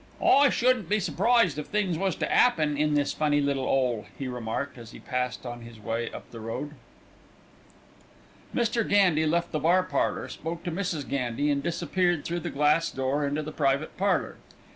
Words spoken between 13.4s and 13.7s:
the